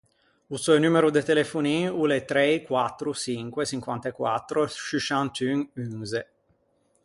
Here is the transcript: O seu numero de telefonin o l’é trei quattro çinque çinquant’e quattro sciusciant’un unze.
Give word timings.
O 0.55 0.57
seu 0.65 0.75
numero 0.83 1.09
de 1.15 1.21
telefonin 1.29 1.81
o 2.01 2.03
l’é 2.09 2.19
trei 2.31 2.53
quattro 2.69 3.09
çinque 3.23 3.61
çinquant’e 3.71 4.11
quattro 4.19 4.59
sciusciant’un 4.75 5.59
unze. 5.85 6.21